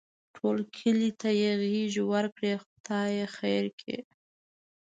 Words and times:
ټول 0.35 0.57
کلي 0.77 1.11
ته 1.21 1.29
یې 1.41 1.51
غېږه 1.61 2.03
ورکړې؛ 2.11 2.51
خدای 2.63 3.15
خیر 3.37 3.65
کړي. 3.79 3.99